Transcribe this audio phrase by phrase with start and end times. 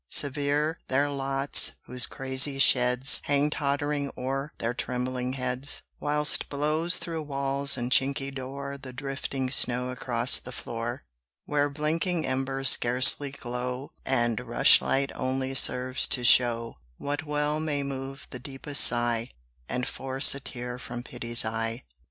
[0.09, 7.21] Severe their lots whose crazy sheds Hang tottering o'er their trembling heads: Whilst blows through
[7.21, 11.03] walls and chinky door The drifting snow across the floor,
[11.45, 18.25] Where blinking embers scarcely glow, And rushlight only serves to show What well may move
[18.31, 19.29] the deepest sigh,
[19.69, 21.83] And force a tear from pity's eye.